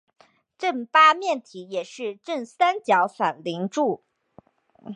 [0.57, 4.03] 正八面体也是正三角反棱柱。